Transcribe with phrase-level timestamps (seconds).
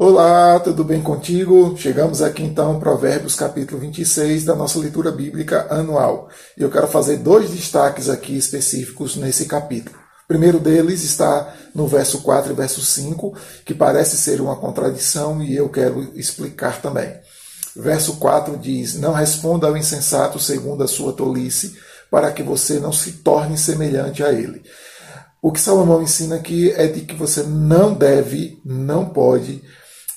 [0.00, 1.76] Olá, tudo bem contigo?
[1.76, 6.28] Chegamos aqui então, Provérbios capítulo 26 da nossa leitura bíblica anual.
[6.56, 9.98] E eu quero fazer dois destaques aqui específicos nesse capítulo.
[10.24, 15.42] O primeiro deles está no verso 4 e verso 5, que parece ser uma contradição
[15.42, 17.12] e eu quero explicar também.
[17.74, 21.76] Verso 4 diz: Não responda ao insensato segundo a sua tolice,
[22.08, 24.62] para que você não se torne semelhante a ele.
[25.42, 29.60] O que Salomão ensina aqui é de que você não deve, não pode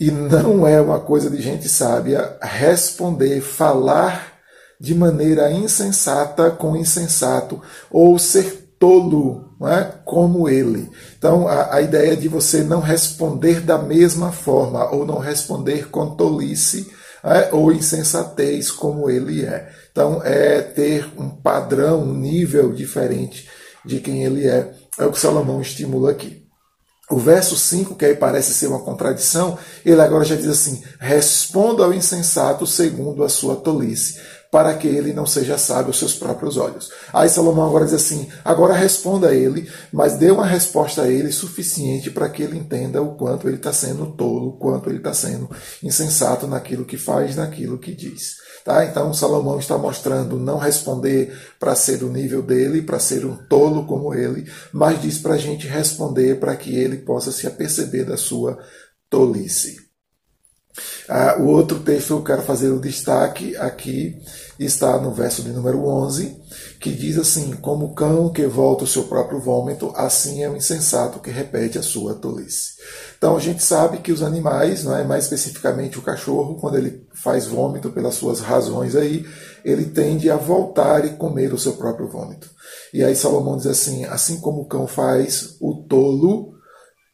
[0.00, 4.38] e não é uma coisa de gente sábia responder, falar
[4.80, 9.92] de maneira insensata com insensato, ou ser tolo é?
[10.04, 10.88] como ele.
[11.18, 16.14] Então, a, a ideia de você não responder da mesma forma, ou não responder com
[16.14, 16.88] tolice,
[17.24, 17.52] é?
[17.52, 19.68] ou insensatez como ele é.
[19.90, 23.48] Então, é ter um padrão, um nível diferente
[23.84, 24.72] de quem ele é.
[24.96, 26.47] É o que Salomão estimula aqui.
[27.10, 31.82] O verso 5, que aí parece ser uma contradição, ele agora já diz assim: responda
[31.82, 36.56] ao insensato segundo a sua tolice, para que ele não seja sábio aos seus próprios
[36.56, 36.90] olhos.
[37.12, 41.30] Aí Salomão agora diz assim: agora responda a ele, mas dê uma resposta a ele
[41.30, 45.12] suficiente para que ele entenda o quanto ele está sendo tolo, o quanto ele está
[45.12, 45.50] sendo
[45.82, 48.36] insensato naquilo que faz, naquilo que diz.
[48.64, 48.84] Tá?
[48.84, 53.86] Então Salomão está mostrando não responder para ser do nível dele, para ser um tolo
[53.86, 58.16] como ele, mas diz para a gente responder para que ele possa se aperceber da
[58.16, 58.58] sua
[59.08, 59.87] tolice.
[61.08, 64.20] Ah, o outro texto eu quero fazer o destaque aqui
[64.58, 66.36] está no verso de número 11,
[66.78, 70.56] que diz assim: Como o cão que volta o seu próprio vômito, assim é o
[70.56, 72.72] insensato que repete a sua tolice.
[73.16, 77.06] Então a gente sabe que os animais, não é mais especificamente o cachorro, quando ele
[77.14, 79.24] faz vômito pelas suas razões aí,
[79.64, 82.50] ele tende a voltar e comer o seu próprio vômito.
[82.92, 86.57] E aí Salomão diz assim: assim como o cão faz, o tolo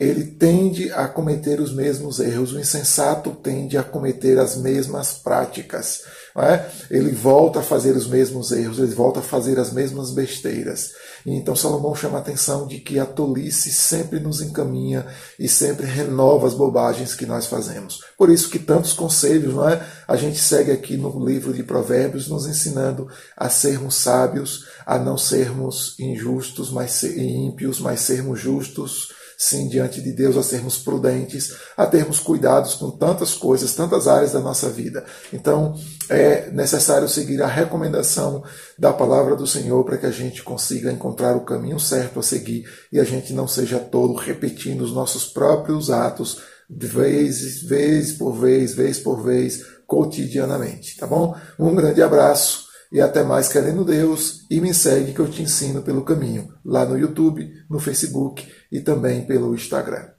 [0.00, 6.00] ele tende a cometer os mesmos erros, o insensato tende a cometer as mesmas práticas.
[6.34, 6.64] É?
[6.90, 10.92] Ele volta a fazer os mesmos erros, ele volta a fazer as mesmas besteiras.
[11.26, 15.06] E então Salomão chama a atenção de que a tolice sempre nos encaminha
[15.38, 18.00] e sempre renova as bobagens que nós fazemos.
[18.16, 19.84] Por isso que tantos conselhos, não é?
[20.08, 23.06] A gente segue aqui no livro de Provérbios nos ensinando
[23.36, 30.12] a sermos sábios, a não sermos injustos, mas ímpios, mas sermos justos sim, diante de
[30.12, 35.02] Deus, a sermos prudentes, a termos cuidados com tantas coisas, tantas áreas da nossa vida.
[35.32, 35.74] Então,
[36.10, 38.44] é necessário seguir a recomendação
[38.78, 42.68] da palavra do Senhor para que a gente consiga encontrar o caminho certo a seguir
[42.92, 48.74] e a gente não seja tolo repetindo os nossos próprios atos, vez, vez por vez,
[48.74, 51.34] vez por vez, cotidianamente, tá bom?
[51.58, 55.82] Um grande abraço e até mais querendo Deus e me segue que eu te ensino
[55.82, 60.10] pelo caminho, lá no YouTube, no Facebook e também pelo Instagram.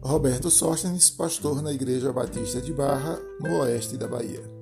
[0.00, 4.61] Roberto Sóstenes, pastor na Igreja Batista de Barra, no oeste da Bahia.